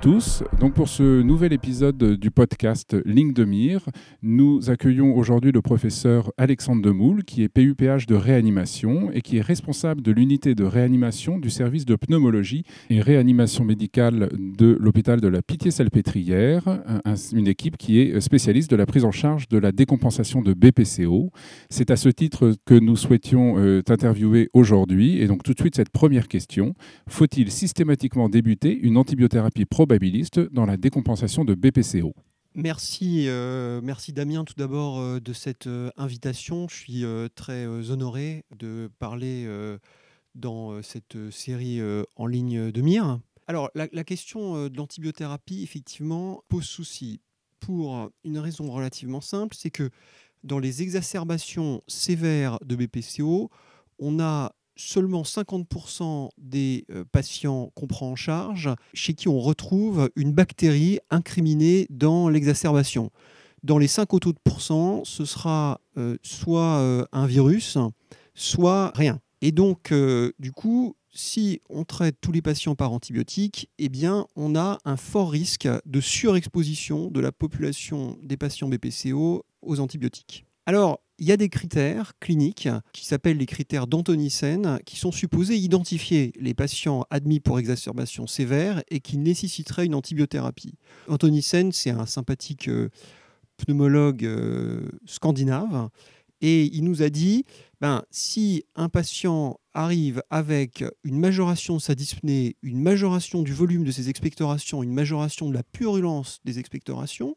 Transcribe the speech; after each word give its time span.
tous. 0.00 0.42
Donc 0.60 0.74
pour 0.74 0.88
ce 0.88 1.22
nouvel 1.22 1.52
épisode 1.52 1.96
du 1.96 2.30
podcast 2.30 2.96
Ligne 3.04 3.32
de 3.32 3.44
mire, 3.44 3.84
nous 4.22 4.70
accueillons 4.70 5.16
aujourd'hui 5.16 5.50
le 5.50 5.60
professeur 5.60 6.32
Alexandre 6.36 6.82
Demoule 6.82 7.24
qui 7.24 7.42
est 7.42 7.48
PUPH 7.48 8.06
de 8.06 8.14
réanimation 8.14 9.10
et 9.12 9.22
qui 9.22 9.38
est 9.38 9.42
responsable 9.42 10.02
de 10.02 10.12
l'unité 10.12 10.54
de 10.54 10.64
réanimation 10.64 11.38
du 11.38 11.50
service 11.50 11.84
de 11.84 11.96
pneumologie 11.96 12.64
et 12.90 13.00
réanimation 13.00 13.64
médicale 13.64 14.28
de 14.38 14.76
l'hôpital 14.78 15.20
de 15.20 15.28
la 15.28 15.42
Pitié-Salpêtrière, 15.42 16.62
une 17.32 17.48
équipe 17.48 17.76
qui 17.76 18.00
est 18.00 18.20
spécialiste 18.20 18.70
de 18.70 18.76
la 18.76 18.86
prise 18.86 19.04
en 19.04 19.12
charge 19.12 19.48
de 19.48 19.58
la 19.58 19.72
décompensation 19.72 20.42
de 20.42 20.54
BPCO. 20.54 21.30
C'est 21.70 21.90
à 21.90 21.96
ce 21.96 22.08
titre 22.08 22.54
que 22.66 22.74
nous 22.74 22.96
souhaitions 22.96 23.58
euh, 23.58 23.82
t'interviewer 23.82 24.50
aujourd'hui 24.52 25.20
et 25.20 25.26
donc 25.26 25.42
tout 25.42 25.54
de 25.54 25.60
suite 25.60 25.74
cette 25.74 25.90
première 25.90 26.28
question. 26.28 26.74
Faut-il 27.08 27.50
systématiquement 27.50 28.28
débuter 28.28 28.78
une 28.78 28.96
antibiothérapie 28.96 29.64
dans 30.52 30.66
la 30.66 30.76
décompensation 30.76 31.44
de 31.44 31.54
BPCO 31.54 32.14
Merci, 32.54 33.26
euh, 33.28 33.80
merci 33.82 34.12
Damien 34.12 34.44
tout 34.44 34.54
d'abord 34.56 34.98
euh, 34.98 35.20
de 35.20 35.32
cette 35.32 35.68
euh, 35.68 35.90
invitation. 35.96 36.66
Je 36.68 36.74
suis 36.74 37.04
très 37.36 37.66
honoré 37.66 38.44
de 38.56 38.90
parler 38.98 39.46
dans 40.34 40.82
cette 40.82 41.30
série 41.30 41.80
en 42.16 42.26
ligne 42.26 42.70
de 42.70 42.80
mire. 42.82 43.20
Alors 43.46 43.70
la 43.74 44.04
question 44.04 44.68
de 44.68 44.76
l'antibiothérapie 44.76 45.62
effectivement 45.62 46.42
pose 46.48 46.64
souci 46.64 47.20
pour 47.60 48.10
une 48.24 48.38
raison 48.38 48.70
relativement 48.70 49.20
simple, 49.20 49.56
c'est 49.56 49.70
que 49.70 49.90
dans 50.44 50.58
les 50.58 50.82
exacerbations 50.82 51.82
sévères 51.86 52.58
de 52.64 52.76
BPCO, 52.76 53.50
on 53.98 54.20
a 54.20 54.52
seulement 54.78 55.22
50% 55.22 56.30
des 56.38 56.86
euh, 56.90 57.04
patients 57.10 57.70
qu'on 57.74 57.86
prend 57.86 58.10
en 58.10 58.16
charge 58.16 58.70
chez 58.94 59.12
qui 59.12 59.28
on 59.28 59.40
retrouve 59.40 60.10
une 60.16 60.32
bactérie 60.32 61.00
incriminée 61.10 61.86
dans 61.90 62.28
l'exacerbation. 62.28 63.10
Dans 63.64 63.78
les 63.78 63.88
5 63.88 64.14
autres 64.14 64.32
pourcents, 64.44 65.02
ce 65.04 65.24
sera 65.24 65.80
euh, 65.96 66.16
soit 66.22 66.78
euh, 66.78 67.04
un 67.12 67.26
virus, 67.26 67.76
soit 68.34 68.92
rien. 68.94 69.20
Et 69.40 69.52
donc, 69.52 69.92
du 70.40 70.50
coup, 70.50 70.96
si 71.12 71.60
on 71.70 71.84
traite 71.84 72.16
tous 72.20 72.32
les 72.32 72.42
patients 72.42 72.74
par 72.74 72.92
antibiotiques, 72.92 73.70
eh 73.78 73.88
bien, 73.88 74.26
on 74.34 74.56
a 74.56 74.78
un 74.84 74.96
fort 74.96 75.30
risque 75.30 75.68
de 75.86 76.00
surexposition 76.00 77.08
de 77.08 77.20
la 77.20 77.30
population 77.30 78.18
des 78.22 78.36
patients 78.36 78.68
BPCO 78.68 79.44
aux 79.62 79.80
antibiotiques. 79.80 80.44
Alors, 80.66 81.00
il 81.18 81.26
y 81.26 81.32
a 81.32 81.36
des 81.36 81.48
critères 81.48 82.12
cliniques 82.20 82.68
qui 82.92 83.04
s'appellent 83.04 83.38
les 83.38 83.46
critères 83.46 83.86
d'Antonissen 83.86 84.78
qui 84.84 84.96
sont 84.96 85.12
supposés 85.12 85.56
identifier 85.56 86.32
les 86.38 86.54
patients 86.54 87.04
admis 87.10 87.40
pour 87.40 87.58
exacerbation 87.58 88.26
sévère 88.26 88.82
et 88.88 89.00
qui 89.00 89.18
nécessiteraient 89.18 89.86
une 89.86 89.94
antibiothérapie. 89.94 90.74
Antonissen, 91.08 91.72
c'est 91.72 91.90
un 91.90 92.06
sympathique 92.06 92.68
euh, 92.68 92.88
pneumologue 93.56 94.24
euh, 94.24 94.88
scandinave 95.06 95.88
et 96.40 96.64
il 96.66 96.84
nous 96.84 97.02
a 97.02 97.10
dit 97.10 97.44
ben, 97.80 98.04
si 98.10 98.64
un 98.76 98.88
patient 98.88 99.58
arrive 99.74 100.22
avec 100.30 100.84
une 101.04 101.18
majoration 101.18 101.76
de 101.76 101.80
sa 101.80 101.94
dyspnée, 101.94 102.56
une 102.62 102.80
majoration 102.80 103.42
du 103.42 103.52
volume 103.52 103.84
de 103.84 103.90
ses 103.90 104.08
expectorations, 104.08 104.82
une 104.82 104.92
majoration 104.92 105.48
de 105.48 105.54
la 105.54 105.62
purulence 105.62 106.40
des 106.44 106.58
expectorations, 106.58 107.36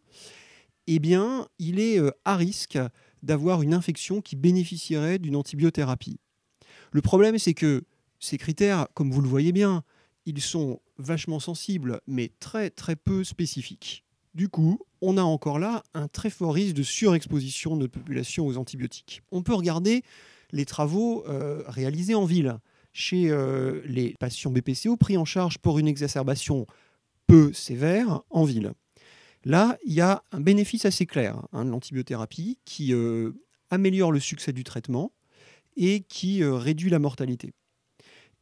eh 0.88 1.00
bien, 1.00 1.48
il 1.60 1.80
est 1.80 2.00
euh, 2.00 2.12
à 2.26 2.36
risque 2.36 2.78
d'avoir 3.24 3.62
une 3.62 3.74
infection 3.74 4.22
qui 4.22 4.36
bénéficierait 4.36 5.20
d'une 5.20 5.36
antibiothérapie. 5.36 6.20
Le 6.92 7.02
problème, 7.02 7.38
c'est 7.38 7.54
que 7.54 7.84
ces 8.20 8.38
critères, 8.38 8.88
comme 8.94 9.12
vous 9.12 9.22
le 9.22 9.28
voyez 9.28 9.52
bien, 9.52 9.84
ils 10.26 10.42
sont 10.42 10.80
vachement 10.98 11.40
sensibles, 11.40 12.02
mais 12.08 12.32
très 12.40 12.70
très 12.70 12.96
peu 12.96 13.24
spécifiques. 13.24 14.04
Du 14.34 14.48
coup, 14.48 14.80
on 15.02 15.18
a 15.18 15.24
encore 15.24 15.60
là 15.60 15.84
un 15.94 16.08
très 16.08 16.30
fort 16.30 16.54
risque 16.54 16.76
de 16.76 16.84
surexposition 16.84 17.76
de 17.76 17.82
notre 17.82 17.94
population 17.94 18.48
aux 18.48 18.58
antibiotiques. 18.58 19.22
On 19.32 19.42
peut 19.42 19.54
regarder 19.54 20.04
les 20.52 20.66
travaux 20.66 21.26
euh, 21.28 21.64
réalisés 21.68 22.16
en 22.16 22.26
ville 22.26 22.58
chez 22.94 23.30
euh, 23.30 23.82
les 23.86 24.16
patients 24.20 24.52
BPCO 24.52 24.98
pris 24.98 25.18
en 25.18 25.26
charge 25.26 25.58
pour 25.58 25.80
une 25.80 25.88
exacerbation 25.88 26.66
peu 27.28 27.52
sévère 27.54 28.22
en 28.30 28.44
ville. 28.44 28.74
Là, 29.44 29.78
il 29.86 29.94
y 29.94 30.02
a 30.02 30.24
un 30.32 30.40
bénéfice 30.40 30.86
assez 30.86 31.06
clair 31.06 31.42
hein, 31.52 31.66
de 31.66 31.72
l'antibiothérapie 31.72 32.60
qui 32.66 32.94
euh, 32.94 33.32
améliore 33.70 34.12
le 34.12 34.20
succès 34.20 34.54
du 34.54 34.64
traitement 34.64 35.12
et 35.78 36.02
qui 36.02 36.44
euh, 36.44 36.56
réduit 36.56 36.92
la 36.92 37.00
mortalité. 37.00 37.54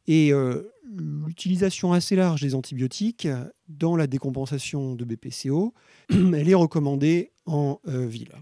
Et 0.06 0.32
euh, 0.32 0.70
l'utilisation 0.84 1.92
assez 1.92 2.16
large 2.16 2.42
des 2.42 2.54
antibiotiques 2.54 3.28
dans 3.68 3.96
la 3.96 4.06
décompensation 4.06 4.94
de 4.94 5.04
BPCO, 5.04 5.72
elle 6.10 6.48
est 6.48 6.54
recommandée 6.54 7.30
en 7.46 7.80
ville. 7.84 8.32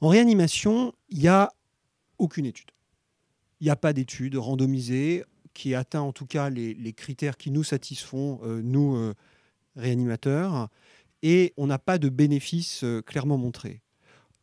En 0.00 0.08
réanimation, 0.08 0.94
il 1.10 1.18
n'y 1.18 1.28
a 1.28 1.52
aucune 2.18 2.46
étude. 2.46 2.70
Il 3.60 3.64
n'y 3.64 3.70
a 3.70 3.76
pas 3.76 3.92
d'étude 3.92 4.36
randomisée 4.36 5.24
qui 5.52 5.74
atteint 5.74 6.00
en 6.00 6.12
tout 6.12 6.26
cas 6.26 6.50
les, 6.50 6.74
les 6.74 6.92
critères 6.92 7.36
qui 7.36 7.50
nous 7.50 7.64
satisfont, 7.64 8.40
nous, 8.44 9.12
réanimateurs 9.76 10.68
et 11.22 11.52
on 11.56 11.66
n'a 11.66 11.78
pas 11.78 11.98
de 11.98 12.08
bénéfice 12.08 12.84
euh, 12.84 13.02
clairement 13.02 13.38
montré. 13.38 13.82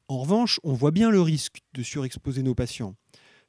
En 0.07 0.19
revanche, 0.19 0.59
on 0.63 0.73
voit 0.73 0.91
bien 0.91 1.09
le 1.09 1.21
risque 1.21 1.61
de 1.73 1.81
surexposer 1.81 2.43
nos 2.43 2.55
patients. 2.55 2.95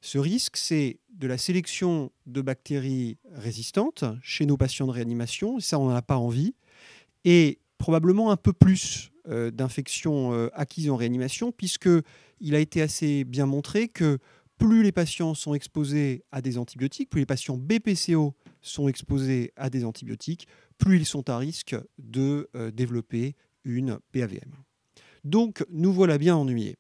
Ce 0.00 0.19
risque, 0.19 0.56
c'est 0.56 1.00
de 1.10 1.26
la 1.26 1.38
sélection 1.38 2.12
de 2.26 2.41
bactéries 2.41 3.19
résistantes 3.32 4.04
chez 4.22 4.47
nos 4.47 4.56
patients 4.56 4.86
de 4.86 4.92
réanimation, 4.92 5.60
ça 5.60 5.78
on 5.78 5.88
n'en 5.88 5.94
a 5.94 6.03
pas 6.03 6.16
envie, 6.16 6.54
et 7.25 7.59
probablement 7.78 8.31
un 8.31 8.36
peu 8.36 8.53
plus 8.53 9.10
euh, 9.28 9.50
d'infections 9.50 10.32
euh, 10.32 10.48
acquises 10.54 10.91
en 10.91 10.97
réanimation, 10.97 11.53
puisqu'il 11.53 12.54
a 12.54 12.59
été 12.59 12.81
assez 12.81 13.25
bien 13.25 13.47
montré 13.47 13.88
que 13.88 14.19
plus 14.59 14.82
les 14.82 14.92
patients 14.92 15.34
sont 15.34 15.54
exposés 15.54 16.22
à 16.32 16.41
des 16.41 16.56
antibiotiques, 16.56 17.10
plus 17.10 17.20
les 17.20 17.26
patients 17.26 17.59
BPCO 17.59 18.34
sont 18.66 18.88
exposés 18.88 19.53
à 19.56 19.71
des 19.71 19.84
antibiotiques, 19.84 20.49
plus 20.78 20.99
ils 20.99 21.06
sont 21.06 21.28
à 21.31 21.38
risque 21.38 21.77
de 21.99 22.49
euh, 22.54 22.71
développer 22.71 23.34
une 23.65 23.99
PAVM. 24.12 24.53
Donc 25.25 25.65
nous 25.71 25.93
voilà 25.93 26.19
bien 26.19 26.37
ennuyés. 26.37 26.77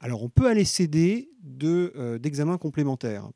Alors 0.00 0.22
on 0.22 0.28
peut 0.28 0.46
aller 0.48 0.64
céder 0.64 1.30
euh, 1.62 2.18
d'examens 2.18 2.58
complémentaires. 2.58 3.30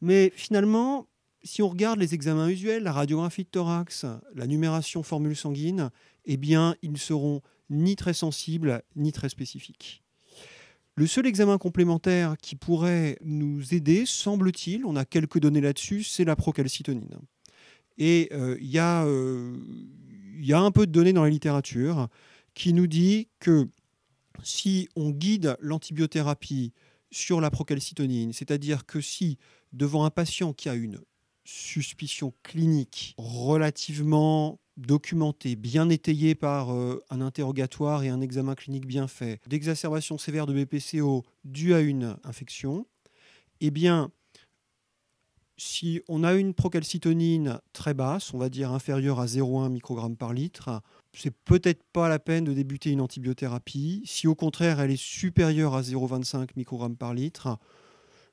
Mais 0.00 0.32
finalement, 0.34 1.08
si 1.42 1.62
on 1.62 1.68
regarde 1.68 1.98
les 1.98 2.14
examens 2.14 2.48
usuels, 2.48 2.82
la 2.82 2.92
radiographie 2.92 3.44
de 3.44 3.48
thorax, 3.48 4.06
la 4.34 4.46
numération 4.46 5.02
formule 5.02 5.36
sanguine, 5.36 5.90
eh 6.24 6.36
bien, 6.36 6.76
ils 6.82 6.92
ne 6.92 6.98
seront 6.98 7.42
ni 7.70 7.96
très 7.96 8.14
sensibles 8.14 8.82
ni 8.96 9.12
très 9.12 9.28
spécifiques. 9.28 10.02
Le 10.98 11.06
seul 11.06 11.26
examen 11.26 11.58
complémentaire 11.58 12.36
qui 12.42 12.56
pourrait 12.56 13.18
nous 13.22 13.72
aider, 13.72 14.04
semble-t-il, 14.04 14.84
on 14.84 14.96
a 14.96 15.04
quelques 15.04 15.38
données 15.38 15.60
là-dessus, 15.60 16.02
c'est 16.02 16.24
la 16.24 16.34
procalcitonine. 16.34 17.20
Et 17.98 18.28
euh, 18.32 18.58
il 18.60 18.76
euh, 18.76 19.56
y, 20.40 20.52
a 20.52 20.60
un 20.60 20.72
peu 20.72 20.88
de 20.88 20.90
données 20.90 21.12
dans 21.12 21.22
la 21.22 21.30
littérature 21.30 22.08
qui 22.52 22.72
nous 22.72 22.88
dit 22.88 23.28
que 23.38 23.68
si 24.42 24.88
on 24.96 25.10
guide 25.10 25.56
l'antibiothérapie 25.60 26.72
sur 27.12 27.40
la 27.40 27.52
procalcitonine, 27.52 28.32
c'est-à-dire 28.32 28.84
que 28.84 29.00
si 29.00 29.38
devant 29.72 30.04
un 30.04 30.10
patient 30.10 30.52
qui 30.52 30.68
a 30.68 30.74
une 30.74 30.98
suspicion 31.44 32.34
clinique 32.42 33.14
relativement 33.18 34.58
documentée, 34.78 35.56
bien 35.56 35.88
étayée 35.90 36.34
par 36.34 36.72
euh, 36.72 37.02
un 37.10 37.20
interrogatoire 37.20 38.04
et 38.04 38.08
un 38.08 38.20
examen 38.20 38.54
clinique 38.54 38.86
bien 38.86 39.08
fait, 39.08 39.40
d'exacerbation 39.46 40.16
sévère 40.16 40.46
de 40.46 40.54
BPCO 40.54 41.24
due 41.44 41.74
à 41.74 41.80
une 41.80 42.16
infection, 42.24 42.86
eh 43.60 43.70
bien, 43.70 44.10
si 45.56 46.00
on 46.08 46.22
a 46.22 46.34
une 46.34 46.54
procalcitonine 46.54 47.60
très 47.72 47.92
basse, 47.92 48.32
on 48.32 48.38
va 48.38 48.48
dire 48.48 48.72
inférieure 48.72 49.18
à 49.18 49.26
0,1 49.26 49.68
microgramme 49.68 50.16
par 50.16 50.32
litre, 50.32 50.80
c'est 51.12 51.34
peut-être 51.34 51.82
pas 51.92 52.08
la 52.08 52.20
peine 52.20 52.44
de 52.44 52.52
débuter 52.52 52.90
une 52.90 53.00
antibiothérapie. 53.00 54.02
Si 54.06 54.28
au 54.28 54.36
contraire 54.36 54.78
elle 54.78 54.92
est 54.92 55.00
supérieure 55.00 55.74
à 55.74 55.82
0,25 55.82 56.50
microgrammes 56.54 56.96
par 56.96 57.12
litre, 57.12 57.58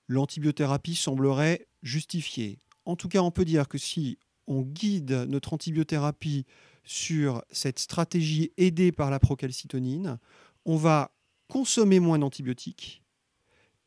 l'antibiothérapie 0.07 0.95
semblerait 0.95 1.67
justifiée. 1.81 2.59
En 2.85 2.95
tout 2.95 3.09
cas, 3.09 3.21
on 3.21 3.31
peut 3.31 3.45
dire 3.45 3.67
que 3.67 3.79
si 3.79 4.19
on 4.47 4.61
guide 4.61 5.25
notre 5.27 5.53
antibiothérapie 5.53 6.45
sur 6.83 7.43
cette 7.51 7.79
stratégie 7.79 8.51
aidée 8.57 8.91
par 8.91 9.09
la 9.09 9.19
procalcitonine, 9.19 10.19
on 10.65 10.77
va 10.77 11.11
consommer 11.47 11.99
moins 11.99 12.19
d'antibiotiques 12.19 13.03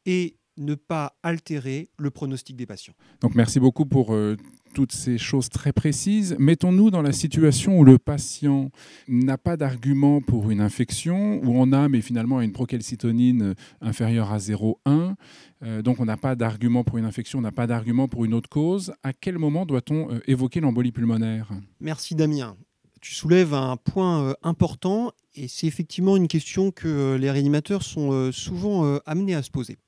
et 0.07 0.37
ne 0.57 0.75
pas 0.75 1.17
altérer 1.23 1.89
le 1.99 2.11
pronostic 2.11 2.57
des 2.57 2.67
patients. 2.67 2.95
Donc 3.21 3.35
merci 3.35 3.61
beaucoup 3.61 3.87
pour 3.87 4.13
euh, 4.13 4.37
toutes 4.73 4.93
ces 4.93 5.19
choses 5.19 5.49
très 5.49 5.73
précises. 5.73 6.37
Mettons-nous 6.38 6.91
dans 6.91 7.03
la 7.03 7.12
situation 7.12 7.79
où 7.79 7.85
le 7.85 7.99
patient 7.99 8.70
n'a 9.09 9.38
pas 9.38 9.56
d'argument 9.56 10.20
pour 10.20 10.50
une 10.50 10.61
infection, 10.61 11.41
où 11.43 11.53
on 11.55 11.73
a 11.73 11.88
mais 11.88 12.00
finalement 12.00 12.41
une 12.41 12.53
procalcitonine 12.53 13.55
inférieure 13.81 14.32
à 14.32 14.38
0,1. 14.38 15.15
Euh, 15.62 15.82
donc 15.82 16.00
on 16.00 16.05
n'a 16.05 16.17
pas 16.17 16.37
d'argument 16.37 16.85
pour 16.85 16.99
une 16.99 17.05
infection, 17.05 17.38
on 17.38 17.43
n'a 17.43 17.53
pas 17.53 17.67
d'argument 17.67 18.09
pour 18.09 18.25
une 18.25 18.35
autre 18.35 18.49
cause. 18.49 18.93
À 19.03 19.12
quel 19.12 19.38
moment 19.38 19.67
doit-on 19.67 20.12
euh, 20.12 20.20
évoquer 20.26 20.61
l'embolie 20.61 20.93
pulmonaire? 20.93 21.50
Merci 21.81 22.14
Damien. 22.14 22.56
tu 23.00 23.14
soulèves 23.14 23.55
un 23.55 23.76
point 23.76 24.35
important 24.43 25.12
et 25.35 25.49
c'est 25.49 25.67
effectivement 25.67 26.17
une 26.17 26.29
question 26.29 26.71
que 26.71 27.17
les 27.17 27.31
réanimateurs 27.31 27.82
sont 27.82 28.32
souvent 28.32 28.99
amenés 29.06 29.35
à 29.35 29.43
se 29.43 29.50
poser. 29.50 29.79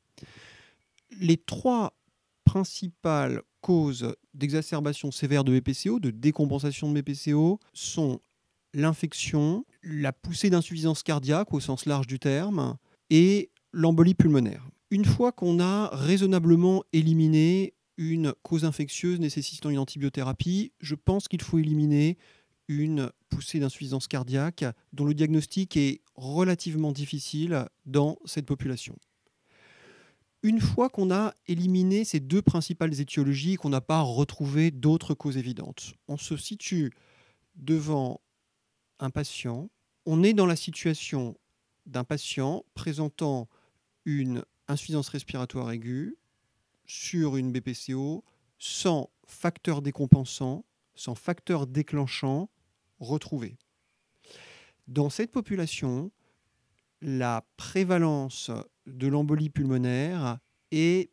Les 1.20 1.36
trois 1.36 1.94
principales 2.44 3.42
causes 3.60 4.14
d'exacerbation 4.34 5.10
sévère 5.10 5.44
de 5.44 5.58
BPCO, 5.58 6.00
de 6.00 6.10
décompensation 6.10 6.92
de 6.92 7.00
BPCO, 7.00 7.58
sont 7.72 8.20
l'infection, 8.74 9.64
la 9.82 10.12
poussée 10.12 10.50
d'insuffisance 10.50 11.02
cardiaque 11.02 11.52
au 11.52 11.60
sens 11.60 11.86
large 11.86 12.06
du 12.06 12.18
terme 12.18 12.76
et 13.10 13.50
l'embolie 13.72 14.14
pulmonaire. 14.14 14.68
Une 14.90 15.04
fois 15.04 15.32
qu'on 15.32 15.60
a 15.60 15.88
raisonnablement 15.92 16.82
éliminé 16.92 17.74
une 17.96 18.32
cause 18.42 18.64
infectieuse 18.64 19.20
nécessitant 19.20 19.70
une 19.70 19.78
antibiothérapie, 19.78 20.72
je 20.80 20.94
pense 20.94 21.28
qu'il 21.28 21.42
faut 21.42 21.58
éliminer 21.58 22.16
une 22.68 23.10
poussée 23.28 23.58
d'insuffisance 23.58 24.08
cardiaque 24.08 24.64
dont 24.92 25.04
le 25.04 25.14
diagnostic 25.14 25.76
est 25.76 26.02
relativement 26.14 26.92
difficile 26.92 27.66
dans 27.84 28.18
cette 28.24 28.46
population. 28.46 28.96
Une 30.42 30.60
fois 30.60 30.88
qu'on 30.88 31.10
a 31.10 31.34
éliminé 31.46 32.04
ces 32.04 32.18
deux 32.18 32.40
principales 32.40 32.98
étiologies, 32.98 33.56
qu'on 33.56 33.68
n'a 33.68 33.82
pas 33.82 34.00
retrouvé 34.00 34.70
d'autres 34.70 35.12
causes 35.12 35.36
évidentes, 35.36 35.94
on 36.08 36.16
se 36.16 36.36
situe 36.38 36.92
devant 37.56 38.22
un 39.00 39.10
patient, 39.10 39.70
on 40.06 40.22
est 40.22 40.32
dans 40.32 40.46
la 40.46 40.56
situation 40.56 41.36
d'un 41.84 42.04
patient 42.04 42.64
présentant 42.74 43.48
une 44.06 44.42
insuffisance 44.66 45.10
respiratoire 45.10 45.70
aiguë 45.70 46.16
sur 46.86 47.36
une 47.36 47.52
BPCO 47.52 48.24
sans 48.58 49.10
facteur 49.26 49.82
décompensant, 49.82 50.64
sans 50.94 51.14
facteur 51.14 51.66
déclenchant 51.66 52.48
retrouvé. 52.98 53.58
Dans 54.88 55.10
cette 55.10 55.32
population, 55.32 56.10
la 57.02 57.46
prévalence 57.56 58.50
de 58.90 59.06
l'embolie 59.06 59.50
pulmonaire 59.50 60.38
est 60.70 61.10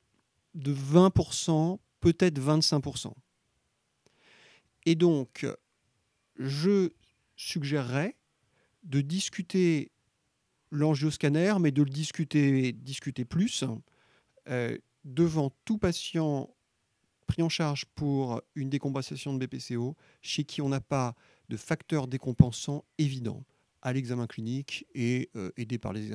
de 0.53 0.73
20%, 0.73 1.79
peut-être 1.99 2.39
25%. 2.39 3.11
Et 4.85 4.95
donc, 4.95 5.45
je 6.37 6.91
suggérerais 7.35 8.15
de 8.83 9.01
discuter 9.01 9.91
l'angioscanner, 10.71 11.53
mais 11.59 11.71
de 11.71 11.83
le 11.83 11.89
discuter, 11.89 13.25
plus 13.25 13.63
euh, 14.47 14.77
devant 15.03 15.51
tout 15.65 15.77
patient 15.77 16.49
pris 17.27 17.41
en 17.41 17.49
charge 17.49 17.85
pour 17.95 18.41
une 18.55 18.69
décompensation 18.69 19.33
de 19.33 19.45
BPCO 19.45 19.95
chez 20.21 20.45
qui 20.45 20.61
on 20.61 20.69
n'a 20.69 20.79
pas 20.79 21.15
de 21.49 21.57
facteur 21.57 22.07
décompensant 22.07 22.85
évident 22.97 23.43
à 23.81 23.93
l'examen 23.93 24.27
clinique 24.27 24.85
et 24.93 25.29
euh, 25.35 25.51
aidé 25.57 25.77
par 25.77 25.93
les, 25.93 26.11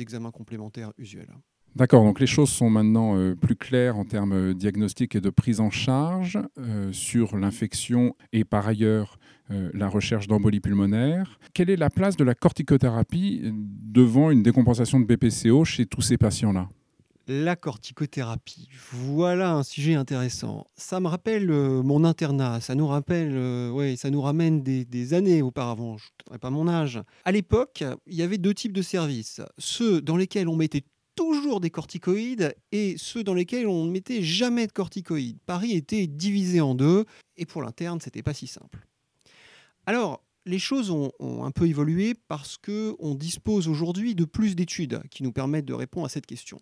examens 0.00 0.30
complémentaires 0.30 0.92
usuels. 0.98 1.30
D'accord, 1.74 2.04
donc 2.04 2.20
les 2.20 2.26
choses 2.26 2.50
sont 2.50 2.68
maintenant 2.68 3.16
euh, 3.16 3.34
plus 3.34 3.56
claires 3.56 3.96
en 3.96 4.04
termes 4.04 4.32
euh, 4.32 4.54
diagnostiques 4.54 5.14
et 5.14 5.20
de 5.20 5.30
prise 5.30 5.60
en 5.60 5.70
charge 5.70 6.38
sur 6.92 7.36
l'infection 7.36 8.14
et 8.32 8.44
par 8.44 8.66
ailleurs 8.66 9.18
la 9.74 9.88
recherche 9.88 10.28
d'embolie 10.28 10.60
pulmonaire. 10.60 11.38
Quelle 11.52 11.68
est 11.68 11.76
la 11.76 11.90
place 11.90 12.16
de 12.16 12.24
la 12.24 12.34
corticothérapie 12.34 13.42
devant 13.52 14.30
une 14.30 14.42
décompensation 14.42 14.98
de 14.98 15.04
BPCO 15.04 15.66
chez 15.66 15.84
tous 15.84 16.00
ces 16.00 16.16
patients-là? 16.16 16.70
La 17.26 17.56
corticothérapie, 17.56 18.68
voilà 18.92 19.54
un 19.54 19.62
sujet 19.62 19.94
intéressant. 19.94 20.66
Ça 20.76 21.00
me 21.00 21.08
rappelle 21.08 21.48
mon 21.48 22.04
internat, 22.04 22.60
ça 22.60 22.74
nous 22.74 22.86
rappelle, 22.86 23.36
ouais, 23.70 23.96
ça 23.96 24.10
nous 24.10 24.20
ramène 24.20 24.62
des, 24.62 25.14
années 25.14 25.42
auparavant. 25.42 25.98
Je 25.98 26.08
ne 26.30 26.36
pas 26.38 26.50
mon 26.50 26.68
âge. 26.68 27.00
À 27.24 27.32
l'époque, 27.32 27.84
il 28.06 28.14
y 28.14 28.22
avait 28.22 28.38
deux 28.38 28.54
types 28.54 28.72
de 28.72 28.82
services 28.82 29.40
ceux 29.58 30.00
dans 30.00 30.16
lesquels 30.16 30.48
on 30.48 30.56
mettait 30.56 30.84
toujours 31.14 31.60
des 31.60 31.70
corticoïdes 31.70 32.54
et 32.72 32.96
ceux 32.98 33.22
dans 33.22 33.34
lesquels 33.34 33.66
on 33.66 33.84
ne 33.84 33.90
mettait 33.90 34.22
jamais 34.22 34.66
de 34.66 34.72
corticoïdes. 34.72 35.38
Paris 35.46 35.72
était 35.72 36.06
divisé 36.06 36.60
en 36.60 36.74
deux 36.74 37.04
et 37.36 37.46
pour 37.46 37.62
l'interne, 37.62 38.00
c'était 38.00 38.22
pas 38.22 38.34
si 38.34 38.46
simple. 38.46 38.86
Alors, 39.86 40.22
les 40.44 40.58
choses 40.58 40.90
ont, 40.90 41.12
un 41.44 41.50
peu 41.50 41.68
évolué 41.68 42.14
parce 42.28 42.58
qu'on 42.58 43.14
dispose 43.14 43.68
aujourd'hui 43.68 44.14
de 44.14 44.24
plus 44.24 44.56
d'études 44.56 45.02
qui 45.10 45.22
nous 45.22 45.32
permettent 45.32 45.64
de 45.64 45.74
répondre 45.74 46.06
à 46.06 46.08
cette 46.08 46.26
question. 46.26 46.60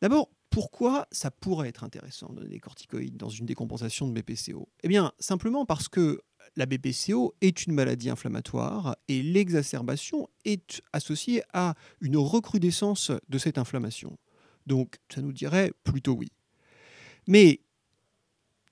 D'abord, 0.00 0.30
pourquoi 0.50 1.06
ça 1.12 1.30
pourrait 1.30 1.68
être 1.68 1.84
intéressant 1.84 2.30
de 2.30 2.36
donner 2.36 2.50
des 2.50 2.60
corticoïdes 2.60 3.16
dans 3.16 3.28
une 3.28 3.46
décompensation 3.46 4.08
de 4.08 4.12
BPCO 4.12 4.68
Eh 4.82 4.88
bien, 4.88 5.12
simplement 5.18 5.64
parce 5.64 5.88
que 5.88 6.20
la 6.56 6.66
BPCO 6.66 7.34
est 7.40 7.66
une 7.66 7.72
maladie 7.72 8.10
inflammatoire 8.10 8.96
et 9.08 9.22
l'exacerbation 9.22 10.28
est 10.44 10.82
associée 10.92 11.42
à 11.52 11.74
une 12.00 12.16
recrudescence 12.16 13.12
de 13.28 13.38
cette 13.38 13.58
inflammation. 13.58 14.18
Donc 14.66 14.96
ça 15.12 15.22
nous 15.22 15.32
dirait 15.32 15.72
plutôt 15.84 16.12
oui. 16.12 16.28
Mais 17.28 17.60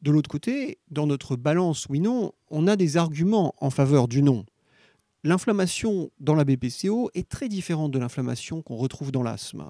de 0.03 0.11
l'autre 0.11 0.31
côté, 0.31 0.79
dans 0.91 1.07
notre 1.07 1.37
balance 1.37 1.87
oui-non, 1.89 2.33
on 2.51 2.67
a 2.67 2.77
des 2.77 2.97
arguments 2.97 3.55
en 3.59 3.71
faveur 3.71 4.09
du 4.09 4.23
non. 4.23 4.45
L'inflammation 5.25 6.11
dans 6.21 6.35
la 6.35 6.45
BPCO 6.45 7.11
est 7.15 7.29
très 7.29 7.49
différente 7.49 7.91
de 7.91 7.99
l'inflammation 7.99 8.63
qu'on 8.63 8.77
retrouve 8.77 9.13
dans 9.13 9.23
l'asthme. 9.23 9.69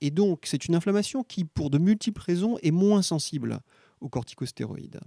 Et 0.00 0.10
donc, 0.10 0.42
c'est 0.44 0.66
une 0.66 0.74
inflammation 0.74 1.24
qui, 1.24 1.44
pour 1.44 1.70
de 1.70 1.78
multiples 1.78 2.20
raisons, 2.20 2.58
est 2.62 2.70
moins 2.70 3.02
sensible 3.02 3.60
aux 4.00 4.08
corticostéroïdes. 4.08 5.00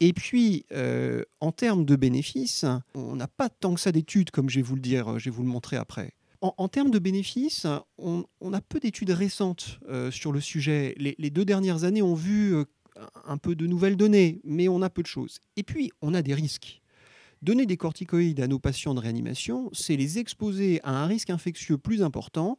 Et 0.00 0.12
puis, 0.12 0.64
euh, 0.72 1.24
en 1.40 1.50
termes 1.50 1.84
de 1.84 1.96
bénéfices, 1.96 2.64
on 2.94 3.16
n'a 3.16 3.26
pas 3.26 3.48
tant 3.48 3.74
que 3.74 3.80
ça 3.80 3.90
d'études, 3.90 4.30
comme 4.30 4.48
je 4.48 4.56
vais 4.56 4.62
vous 4.62 4.76
le 4.76 4.80
dire, 4.80 5.18
je 5.18 5.30
vous 5.30 5.42
le 5.42 5.48
montrer 5.48 5.76
après. 5.76 6.12
En, 6.40 6.68
termes 6.68 6.92
de 6.92 7.00
bénéfices, 7.00 7.66
on, 7.98 8.24
a 8.52 8.60
peu 8.60 8.78
d'études 8.78 9.10
récentes 9.10 9.80
euh, 9.88 10.12
sur 10.12 10.30
le 10.30 10.40
sujet. 10.40 10.94
Les, 10.96 11.30
deux 11.30 11.44
dernières 11.44 11.82
années 11.82 12.00
ont 12.00 12.14
vu 12.14 12.54
euh, 12.54 12.64
un 13.24 13.38
peu 13.38 13.56
de 13.56 13.66
nouvelles 13.66 13.96
données, 13.96 14.40
mais 14.44 14.68
on 14.68 14.80
a 14.82 14.88
peu 14.88 15.02
de 15.02 15.08
choses. 15.08 15.40
Et 15.56 15.64
puis, 15.64 15.90
on 16.00 16.14
a 16.14 16.22
des 16.22 16.34
risques. 16.34 16.80
Donner 17.42 17.66
des 17.66 17.76
corticoïdes 17.76 18.40
à 18.40 18.46
nos 18.46 18.60
patients 18.60 18.94
de 18.94 19.00
réanimation, 19.00 19.68
c'est 19.72 19.96
les 19.96 20.20
exposer 20.20 20.80
à 20.84 21.02
un 21.02 21.06
risque 21.06 21.30
infectieux 21.30 21.76
plus 21.76 22.02
important 22.02 22.56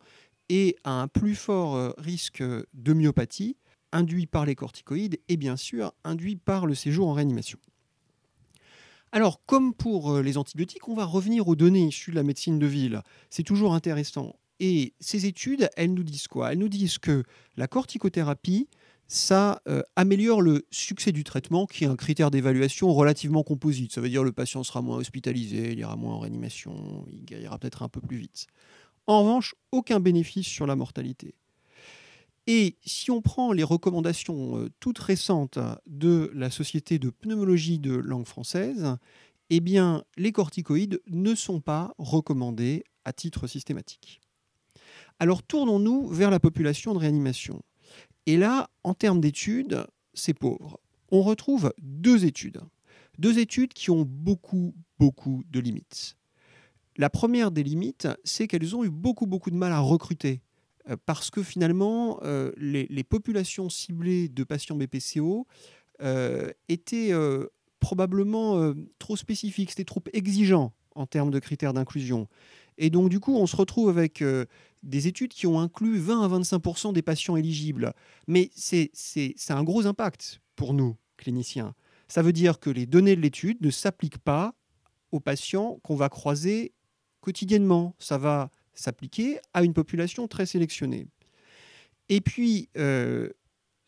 et 0.49 0.75
à 0.83 1.01
un 1.01 1.07
plus 1.07 1.35
fort 1.35 1.93
risque 1.97 2.41
de 2.41 2.94
myopathie 2.94 3.56
induit 3.91 4.27
par 4.27 4.45
les 4.45 4.56
corticoïdes 4.56 5.19
et 5.27 5.37
bien 5.37 5.56
sûr 5.56 5.94
induit 6.03 6.35
par 6.35 6.65
le 6.65 6.75
séjour 6.75 7.07
en 7.07 7.13
réanimation. 7.13 7.59
Alors, 9.11 9.44
comme 9.45 9.73
pour 9.73 10.11
euh, 10.11 10.21
les 10.21 10.37
antibiotiques, 10.37 10.87
on 10.87 10.94
va 10.94 11.06
revenir 11.06 11.47
aux 11.47 11.56
données 11.56 11.87
issues 11.87 12.11
de 12.11 12.15
la 12.15 12.23
médecine 12.23 12.59
de 12.59 12.68
ville. 12.68 13.01
C'est 13.29 13.44
toujours 13.44 13.73
intéressant. 13.73 14.35
Et 14.59 14.94
ces 14.99 15.25
études, 15.25 15.69
elles 15.77 15.94
nous 15.94 16.03
disent 16.03 16.27
quoi? 16.27 16.51
Elles 16.51 16.59
nous 16.59 16.69
disent 16.69 16.99
que 16.99 17.23
la 17.57 17.68
corticothérapie, 17.68 18.68
ça 19.07 19.61
euh, 19.68 19.81
améliore 19.95 20.44
le 20.44 20.68
succès 20.69 21.11
du 21.11 21.23
traitement, 21.23 21.65
qui 21.65 21.85
est 21.85 21.87
un 21.87 21.95
critère 21.95 22.29
d'évaluation 22.29 22.94
relativement 22.94 23.41
composite. 23.41 23.94
Ça 23.94 24.01
veut 24.01 24.09
dire 24.09 24.21
que 24.21 24.25
le 24.25 24.31
patient 24.31 24.63
sera 24.63 24.83
moins 24.83 24.97
hospitalisé, 24.97 25.71
il 25.71 25.79
ira 25.79 25.95
moins 25.95 26.13
en 26.13 26.19
réanimation, 26.19 27.07
il 27.09 27.25
guérira 27.25 27.57
peut-être 27.57 27.81
un 27.81 27.89
peu 27.89 28.01
plus 28.01 28.18
vite. 28.18 28.45
En 29.09 29.21
revanche, 29.21 29.56
aucun 29.71 29.99
bénéfice 29.99 30.45
sur 30.45 30.68
la 30.68 30.75
mortalité. 30.75 31.33
Et 32.45 32.78
si 32.85 33.09
on 33.09 33.23
prend 33.23 33.54
les 33.54 33.63
recommandations 33.63 34.57
euh, 34.57 34.69
toutes 34.80 34.99
récentes 34.99 35.57
de 35.87 36.30
la 36.35 36.51
Société 36.51 36.99
de 36.99 37.09
pneumologie 37.09 37.80
de 37.80 37.95
langue 37.95 38.28
française, 38.28 38.97
eh 39.49 39.61
bien, 39.61 40.04
les 40.16 40.31
corticoïdes 40.31 41.01
ne 41.07 41.33
sont 41.33 41.59
pas 41.59 41.95
recommandés 41.97 42.83
à 43.04 43.11
titre 43.11 43.47
systématique. 43.47 44.21
Alors 45.18 45.42
tournons-nous 45.42 46.09
vers 46.09 46.30
la 46.30 46.39
population 46.39 46.94
de 46.94 46.99
réanimation. 46.99 47.63
Et 48.28 48.37
là, 48.37 48.69
en 48.83 48.94
termes 48.94 49.21
d'études, 49.21 49.87
c'est 50.13 50.35
pauvre. 50.35 50.80
On 51.11 51.23
retrouve 51.23 51.73
deux 51.81 52.25
études. 52.25 52.61
Deux 53.18 53.39
études 53.39 53.73
qui 53.73 53.89
ont 53.89 54.06
beaucoup, 54.07 54.75
beaucoup 54.99 55.44
de 55.49 55.59
limites. 55.59 56.19
La 56.99 57.09
première 57.09 57.49
des 57.51 57.63
limites, 57.63 58.09
c'est 58.25 58.45
qu'elles 58.45 58.75
ont 58.75 58.83
eu 58.83 58.89
beaucoup, 58.89 59.25
beaucoup 59.25 59.51
de 59.51 59.56
mal 59.56 59.71
à 59.71 59.79
recruter 59.79 60.41
euh, 60.89 60.97
parce 61.06 61.31
que 61.31 61.41
finalement, 61.41 62.19
euh, 62.23 62.51
les, 62.57 63.03
populations 63.06 63.69
ciblées 63.69 64.27
de 64.27 64.44
patients 64.44 64.75
BPCO 64.75 65.47
euh, 66.01 66.51
étaient 66.68 67.13
probablement 67.79 68.73
trop 68.99 69.15
spécifiques, 69.15 69.69
c'était 69.69 69.85
trop 69.85 70.03
exigeant 70.11 70.73
en 70.94 71.06
termes 71.06 71.31
de 71.31 71.39
critères 71.39 71.71
d'inclusion. 71.71 72.27
Et 72.77 72.89
donc, 72.89 73.07
du 73.07 73.21
coup, 73.21 73.37
on 73.37 73.47
se 73.47 73.56
retrouve 73.56 73.87
avec 73.87 74.21
des 74.83 75.07
études 75.07 75.31
qui 75.31 75.47
ont 75.47 75.61
inclus 75.61 75.99
20 75.99 76.21
à 76.21 76.39
25% 76.39 76.91
des 76.91 77.01
patients 77.01 77.37
éligibles. 77.37 77.94
Mais 78.27 78.49
c'est 78.53 78.91
un 79.51 79.63
gros 79.63 79.87
impact 79.87 80.41
pour 80.57 80.73
nous, 80.73 80.97
cliniciens. 81.15 81.75
Ça 82.09 82.21
veut 82.21 82.33
dire 82.33 82.59
que 82.59 82.69
les 82.69 82.85
données 82.85 83.15
de 83.15 83.21
l'étude 83.21 83.61
ne 83.61 83.69
s'appliquent 83.69 84.18
pas 84.18 84.53
aux 85.13 85.21
patients 85.21 85.79
qu'on 85.83 85.95
va 85.95 86.09
croiser 86.09 86.73
quotidiennement. 87.21 87.95
Ça 87.99 88.18
va 88.18 88.49
s'appliquer 88.73 89.40
à 89.54 89.64
une 89.64 89.73
population 89.73 90.28
très 90.28 90.45
sélectionnée. 90.45 91.07
Et 92.07 92.21
puis, 92.21 92.69
euh, 92.78 93.30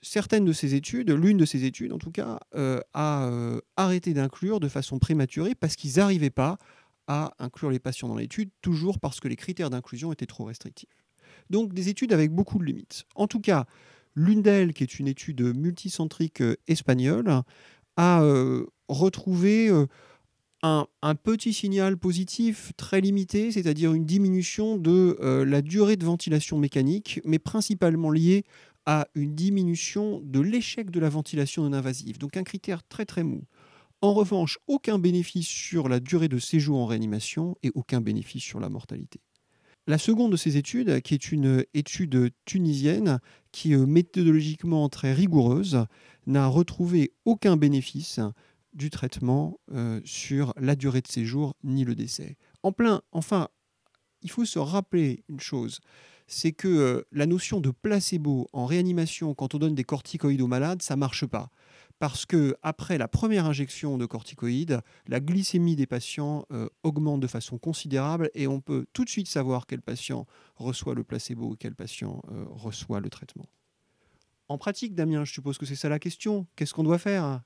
certaines 0.01 0.45
de 0.45 0.53
ces 0.53 0.75
études, 0.75 1.11
l'une 1.11 1.37
de 1.37 1.45
ces 1.45 1.63
études 1.65 1.93
en 1.93 1.97
tout 1.97 2.11
cas, 2.11 2.39
a 2.93 3.29
arrêté 3.77 4.13
d'inclure 4.13 4.59
de 4.59 4.67
façon 4.67 4.99
prématurée 4.99 5.55
parce 5.55 5.75
qu'ils 5.75 5.97
n'arrivaient 5.97 6.29
pas 6.29 6.57
à 7.07 7.33
inclure 7.39 7.71
les 7.71 7.79
patients 7.79 8.07
dans 8.07 8.17
l'étude, 8.17 8.49
toujours 8.61 8.99
parce 8.99 9.19
que 9.19 9.27
les 9.27 9.35
critères 9.35 9.69
d'inclusion 9.69 10.11
étaient 10.11 10.25
trop 10.25 10.45
restrictifs. 10.45 10.89
Donc 11.49 11.73
des 11.73 11.89
études 11.89 12.13
avec 12.13 12.31
beaucoup 12.31 12.57
de 12.57 12.63
limites. 12.63 13.05
En 13.15 13.27
tout 13.27 13.39
cas, 13.41 13.65
l'une 14.15 14.41
d'elles, 14.41 14.73
qui 14.73 14.83
est 14.83 14.99
une 14.99 15.07
étude 15.07 15.41
multicentrique 15.41 16.43
espagnole, 16.67 17.43
a 17.97 18.23
retrouvé 18.87 19.69
un, 20.63 21.15
petit 21.15 21.53
signal 21.53 21.97
positif 21.97 22.71
très 22.77 23.01
limité, 23.01 23.51
c'est-à-dire 23.51 23.93
une 23.93 24.05
diminution 24.05 24.77
de 24.77 25.17
euh, 25.21 25.43
la 25.43 25.61
durée 25.61 25.95
de 25.95 26.05
ventilation 26.05 26.57
mécanique, 26.57 27.19
mais 27.25 27.39
principalement 27.39 28.11
liée 28.11 28.43
à 28.85 29.07
une 29.15 29.35
diminution 29.35 30.21
de 30.23 30.39
l'échec 30.39 30.91
de 30.91 30.99
la 30.99 31.09
ventilation 31.09 31.63
non 31.63 31.73
invasive. 31.73 32.17
Donc 32.17 32.37
un 32.37 32.43
critère 32.43 32.83
très 32.83 33.05
très 33.05 33.23
mou. 33.23 33.43
En 34.01 34.13
revanche, 34.13 34.57
aucun 34.67 34.97
bénéfice 34.97 35.47
sur 35.47 35.87
la 35.87 35.99
durée 35.99 36.27
de 36.27 36.39
séjour 36.39 36.79
en 36.79 36.85
réanimation 36.87 37.55
et 37.61 37.71
aucun 37.75 38.01
bénéfice 38.01 38.43
sur 38.43 38.59
la 38.59 38.69
mortalité. 38.69 39.19
La 39.87 39.97
seconde 39.97 40.31
de 40.31 40.37
ces 40.37 40.57
études, 40.57 41.01
qui 41.01 41.15
est 41.15 41.31
une 41.31 41.65
étude 41.73 42.31
tunisienne, 42.45 43.19
qui 43.51 43.73
est 43.73 43.77
méthodologiquement 43.77 44.89
très 44.89 45.13
rigoureuse, 45.13 45.85
n'a 46.27 46.47
retrouvé 46.47 47.13
aucun 47.25 47.57
bénéfice 47.57 48.19
du 48.73 48.89
traitement 48.89 49.59
euh, 49.71 50.01
sur 50.05 50.53
la 50.57 50.75
durée 50.75 51.01
de 51.01 51.07
séjour 51.07 51.55
ni 51.63 51.83
le 51.83 51.95
décès. 51.95 52.37
En 52.63 52.71
plein, 52.71 53.01
enfin, 53.11 53.49
il 54.21 54.29
faut 54.29 54.45
se 54.45 54.59
rappeler 54.59 55.23
une 55.27 55.39
chose, 55.39 55.79
c'est 56.27 56.51
que 56.51 56.67
euh, 56.67 57.07
la 57.11 57.25
notion 57.25 57.59
de 57.59 57.71
placebo 57.71 58.47
en 58.53 58.65
réanimation 58.65 59.33
quand 59.33 59.55
on 59.55 59.59
donne 59.59 59.75
des 59.75 59.83
corticoïdes 59.83 60.41
aux 60.41 60.47
malades, 60.47 60.81
ça 60.81 60.95
marche 60.95 61.25
pas. 61.25 61.49
Parce 61.99 62.25
que 62.25 62.55
après 62.63 62.97
la 62.97 63.07
première 63.07 63.45
injection 63.45 63.97
de 63.97 64.05
corticoïdes, 64.07 64.81
la 65.07 65.19
glycémie 65.19 65.75
des 65.75 65.85
patients 65.85 66.45
euh, 66.51 66.67
augmente 66.81 67.19
de 67.19 67.27
façon 67.27 67.59
considérable 67.59 68.31
et 68.33 68.47
on 68.47 68.59
peut 68.59 68.87
tout 68.93 69.05
de 69.05 69.09
suite 69.09 69.27
savoir 69.27 69.67
quel 69.67 69.81
patient 69.81 70.25
reçoit 70.55 70.95
le 70.95 71.03
placebo 71.03 71.51
ou 71.51 71.55
quel 71.55 71.75
patient 71.75 72.23
reçoit 72.49 73.01
le 73.01 73.09
traitement. 73.09 73.45
En 74.47 74.57
pratique, 74.57 74.95
Damien, 74.95 75.23
je 75.25 75.31
suppose 75.31 75.57
que 75.57 75.65
c'est 75.65 75.75
ça 75.75 75.89
la 75.89 75.99
question. 75.99 76.47
Qu'est-ce 76.55 76.73
qu'on 76.73 76.83
doit 76.83 76.97
faire? 76.97 77.41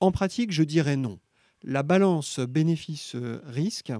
En 0.00 0.12
pratique, 0.12 0.52
je 0.52 0.62
dirais 0.62 0.96
non. 0.96 1.18
La 1.62 1.82
balance 1.82 2.40
bénéfice-risque, 2.40 3.92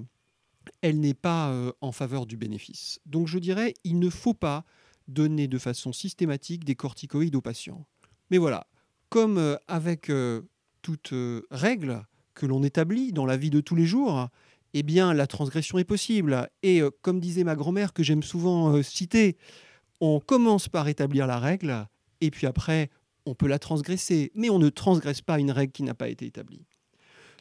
elle 0.82 1.00
n'est 1.00 1.14
pas 1.14 1.50
euh, 1.50 1.72
en 1.80 1.92
faveur 1.92 2.26
du 2.26 2.36
bénéfice. 2.36 3.00
Donc 3.06 3.26
je 3.26 3.38
dirais, 3.38 3.74
il 3.84 3.98
ne 3.98 4.10
faut 4.10 4.34
pas 4.34 4.64
donner 5.08 5.48
de 5.48 5.58
façon 5.58 5.92
systématique 5.92 6.64
des 6.64 6.74
corticoïdes 6.74 7.36
aux 7.36 7.40
patients. 7.40 7.86
Mais 8.30 8.38
voilà, 8.38 8.66
comme 9.08 9.38
euh, 9.38 9.56
avec 9.68 10.10
euh, 10.10 10.42
toute 10.82 11.14
règle 11.50 12.04
que 12.34 12.46
l'on 12.46 12.62
établit 12.62 13.12
dans 13.12 13.26
la 13.26 13.36
vie 13.36 13.50
de 13.50 13.60
tous 13.60 13.74
les 13.74 13.86
jours, 13.86 14.28
eh 14.74 14.82
bien 14.82 15.14
la 15.14 15.26
transgression 15.26 15.78
est 15.78 15.84
possible. 15.84 16.48
Et 16.62 16.82
comme 17.00 17.20
disait 17.20 17.44
ma 17.44 17.54
grand-mère 17.54 17.92
que 17.92 18.02
j'aime 18.02 18.24
souvent 18.24 18.82
citer, 18.82 19.38
on 20.00 20.20
commence 20.20 20.68
par 20.68 20.88
établir 20.88 21.26
la 21.26 21.38
règle 21.38 21.86
et 22.20 22.30
puis 22.30 22.46
après 22.46 22.90
on 23.26 23.34
peut 23.34 23.46
la 23.46 23.58
transgresser, 23.58 24.30
mais 24.34 24.50
on 24.50 24.58
ne 24.58 24.68
transgresse 24.68 25.22
pas 25.22 25.38
une 25.38 25.50
règle 25.50 25.72
qui 25.72 25.82
n'a 25.82 25.94
pas 25.94 26.08
été 26.08 26.26
établie. 26.26 26.66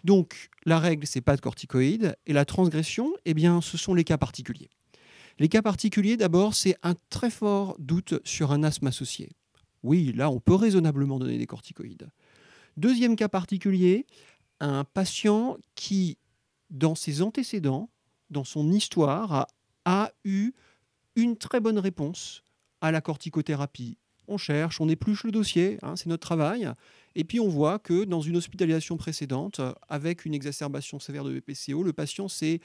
Donc 0.04 0.50
la 0.66 0.80
règle, 0.80 1.08
c'est 1.08 1.22
pas 1.22 1.36
de 1.36 1.42
corticoïdes, 1.42 2.16
et 2.26 2.34
la 2.34 2.46
transgression, 2.46 3.14
eh 3.26 3.34
bien, 3.34 3.62
ce 3.62 3.78
sont 3.78 3.94
les 3.94 4.04
cas 4.04 4.18
particuliers. 4.18 4.70
Les 5.40 5.50
cas 5.50 5.62
particuliers, 5.62 6.18
d'abord, 6.18 6.54
c'est 6.54 6.76
un 6.84 6.96
très 7.10 7.30
fort 7.30 7.76
doute 7.80 8.20
sur 8.24 8.52
un 8.52 8.64
asthme 8.64 8.88
associé. 8.88 9.32
Oui, 9.82 10.14
là, 10.14 10.30
on 10.30 10.40
peut 10.40 10.56
raisonnablement 10.56 11.20
donner 11.20 11.38
des 11.38 11.48
corticoïdes. 11.48 12.10
Deuxième 12.78 13.16
cas 13.16 13.30
particulier, 13.30 14.06
un 14.60 14.84
patient 14.84 15.58
qui, 15.76 16.18
dans 16.70 16.96
ses 16.96 17.22
antécédents, 17.22 17.90
dans 18.30 18.44
son 18.44 18.72
histoire, 18.72 19.48
a 19.86 20.12
eu 20.24 20.54
une 21.16 21.38
très 21.38 21.60
bonne 21.60 21.80
réponse 21.80 22.44
à 22.82 22.92
la 22.92 23.02
corticothérapie 23.02 23.98
on 24.28 24.38
cherche, 24.38 24.80
on 24.82 24.90
épluche 24.90 25.24
le 25.24 25.32
dossier, 25.32 25.78
hein, 25.82 25.96
c'est 25.96 26.08
notre 26.08 26.26
travail, 26.26 26.72
et 27.16 27.24
puis 27.24 27.40
on 27.40 27.48
voit 27.48 27.80
que 27.80 28.04
dans 28.04 28.22
une 28.22 28.38
hospitalisation 28.38 28.98
précédente, 28.98 29.62
avec 29.90 30.26
une 30.26 30.34
exacerbation 30.34 31.00
sévère 31.00 31.24
de 31.24 31.40
BPCO, 31.40 31.84
le 31.84 31.94
patient 31.94 32.28
s'est 32.28 32.60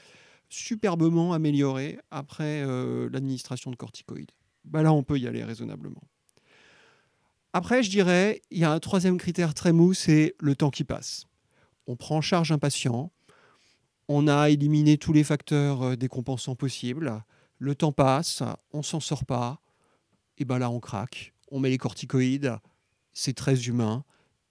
superbement 0.48 1.32
amélioré 1.32 1.98
après 2.10 2.62
euh, 2.62 3.08
l'administration 3.12 3.70
de 3.70 3.76
corticoïdes. 3.76 4.32
Bah 4.64 4.82
là, 4.82 4.92
on 4.92 5.02
peut 5.02 5.18
y 5.18 5.26
aller 5.26 5.44
raisonnablement. 5.44 6.02
Après, 7.52 7.82
je 7.82 7.90
dirais, 7.90 8.42
il 8.50 8.58
y 8.58 8.64
a 8.64 8.72
un 8.72 8.80
troisième 8.80 9.18
critère 9.18 9.54
très 9.54 9.72
mou, 9.72 9.94
c'est 9.94 10.34
le 10.40 10.54
temps 10.54 10.70
qui 10.70 10.84
passe. 10.84 11.26
On 11.86 11.96
prend 11.96 12.16
en 12.16 12.20
charge 12.20 12.52
un 12.52 12.58
patient, 12.58 13.10
on 14.08 14.28
a 14.28 14.50
éliminé 14.50 14.98
tous 14.98 15.12
les 15.12 15.24
facteurs 15.24 15.82
euh, 15.82 15.96
décompensants 15.96 16.56
possibles, 16.56 17.22
le 17.58 17.74
temps 17.74 17.92
passe, 17.92 18.42
on 18.72 18.82
s'en 18.82 19.00
sort 19.00 19.24
pas, 19.24 19.60
et 20.38 20.44
ben 20.44 20.58
là 20.58 20.70
on 20.70 20.80
craque, 20.80 21.34
on 21.50 21.60
met 21.60 21.70
les 21.70 21.78
corticoïdes, 21.78 22.56
c'est 23.12 23.34
très 23.34 23.66
humain, 23.66 24.04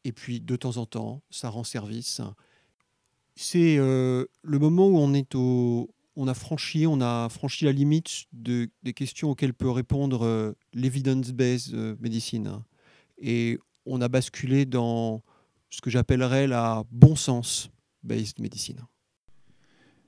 et 0.04 0.12
puis 0.12 0.42
de 0.42 0.56
temps 0.56 0.77
en 0.77 0.86
temps, 0.86 1.22
ça 1.30 1.50
rend 1.50 1.63
service. 1.63 2.22
C'est 3.36 3.77
euh, 3.77 4.25
le 4.42 4.60
moment 4.60 4.88
où 4.88 4.98
on 4.98 5.13
est 5.13 5.36
au, 5.36 5.89
on 6.16 6.27
a 6.27 6.34
franchi, 6.34 6.88
on 6.88 7.00
a 7.01 7.30
franchi 7.30 7.66
la 7.66 7.72
limite 7.72 8.25
de, 8.34 8.70
des 8.84 8.94
questions 8.94 9.30
auxquelles 9.30 9.54
peut 9.54 9.70
répondre 9.70 10.25
euh, 10.25 10.54
l'evidence-based 10.74 11.74
euh, 11.74 11.96
medicine, 12.00 12.63
et 13.20 13.60
on 13.86 14.01
a 14.01 14.08
basculé 14.08 14.66
dans 14.66 15.24
ce 15.70 15.82
que 15.82 15.89
j'appellerais 15.89 16.48
la 16.48 16.84
bon 16.92 17.16
sens 17.16 17.70
based 18.04 18.39
medicine. 18.39 18.82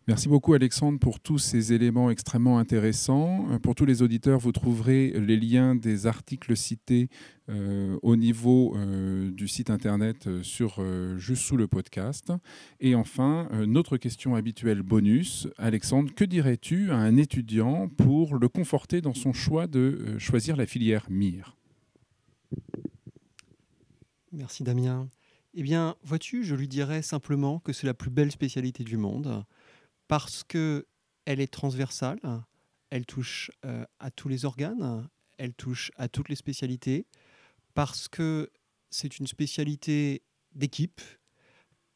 Merci 0.09 0.27
beaucoup 0.27 0.55
Alexandre 0.55 0.97
pour 0.97 1.19
tous 1.19 1.37
ces 1.37 1.71
éléments 1.71 2.09
extrêmement 2.09 2.57
intéressants. 2.57 3.45
Euh, 3.51 3.59
pour 3.59 3.75
tous 3.75 3.85
les 3.85 4.01
auditeurs, 4.01 4.39
vous 4.39 4.51
trouverez 4.51 5.11
les 5.11 5.37
liens 5.37 5.75
des 5.75 6.07
articles 6.07 6.57
cités 6.57 7.09
euh, 7.47 7.95
au 8.01 8.15
niveau 8.15 8.75
euh, 8.75 9.29
du 9.29 9.47
site 9.47 9.69
internet 9.69 10.27
juste 11.19 11.43
sous 11.43 11.57
le 11.57 11.67
podcast. 11.67 12.33
Et 12.79 12.95
enfin, 12.95 13.49
notre 13.67 13.97
question 13.97 14.33
habituelle 14.33 14.81
bonus. 14.81 15.47
Alexandre, 15.59 16.11
que 16.15 16.23
dirais-tu 16.23 16.89
à 16.89 16.95
un 16.95 17.15
étudiant 17.15 17.87
pour 17.87 18.35
le 18.35 18.49
conforter 18.49 19.01
dans 19.01 19.13
son 19.13 19.31
choix 19.31 19.67
de 19.67 20.17
choisir 20.17 20.55
la 20.55 20.65
filière 20.65 21.05
MIR 21.11 21.55
Merci 24.31 24.63
Damien. 24.63 25.07
Eh 25.53 25.61
bien, 25.61 25.95
vois-tu, 26.03 26.43
je 26.43 26.55
lui 26.55 26.67
dirais 26.67 27.03
simplement 27.03 27.59
que 27.59 27.73
c'est 27.73 27.85
la 27.85 27.93
plus 27.93 28.09
belle 28.09 28.31
spécialité 28.31 28.83
du 28.83 28.97
monde 28.97 29.45
parce 30.09 30.43
qu'elle 30.43 30.83
est 31.25 31.53
transversale, 31.53 32.19
elle 32.89 33.05
touche 33.05 33.51
euh, 33.63 33.85
à 33.99 34.09
tous 34.09 34.27
les 34.27 34.43
organes, 34.43 35.07
elle 35.37 35.53
touche 35.53 35.91
à 35.97 36.09
toutes 36.09 36.29
les 36.29 36.35
spécialités, 36.35 37.05
parce 37.75 38.07
que 38.07 38.49
c'est 38.89 39.19
une 39.19 39.27
spécialité 39.27 40.23
d'équipe, 40.53 40.99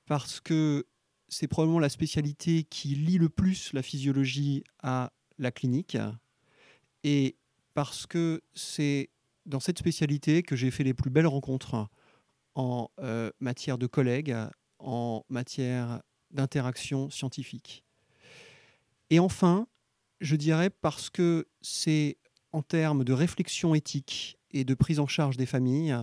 parce 0.05 0.39
que 0.39 0.85
c'est 1.27 1.47
probablement 1.47 1.79
la 1.79 1.89
spécialité 1.89 2.63
qui 2.63 2.89
lie 2.89 3.17
le 3.17 3.29
plus 3.29 3.73
la 3.73 3.81
physiologie 3.81 4.63
à 4.83 5.11
la 5.39 5.51
clinique, 5.51 5.97
et 7.03 7.35
parce 7.73 8.05
que 8.05 8.41
c'est 8.53 9.09
dans 9.47 9.59
cette 9.59 9.79
spécialité 9.79 10.43
que 10.43 10.55
j'ai 10.55 10.69
fait 10.69 10.83
les 10.83 10.93
plus 10.93 11.09
belles 11.09 11.25
rencontres 11.25 11.89
en 12.53 12.91
euh, 12.99 13.31
matière 13.39 13.79
de 13.79 13.87
collègues, 13.87 14.35
en 14.77 15.25
matière 15.29 16.03
d'interaction 16.29 17.09
scientifique. 17.09 17.83
Et 19.13 19.19
enfin, 19.19 19.67
je 20.21 20.35
dirais 20.35 20.71
parce 20.71 21.11
que 21.11 21.47
c'est 21.61 22.17
en 22.51 22.63
termes 22.63 23.03
de 23.03 23.13
réflexion 23.13 23.75
éthique 23.75 24.39
et 24.49 24.63
de 24.63 24.73
prise 24.73 24.99
en 24.99 25.05
charge 25.05 25.37
des 25.37 25.45
familles, 25.45 25.95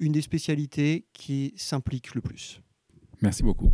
une 0.00 0.12
des 0.12 0.20
spécialités 0.20 1.06
qui 1.14 1.54
s'implique 1.56 2.14
le 2.14 2.20
plus. 2.20 2.60
Merci 3.22 3.42
beaucoup. 3.42 3.72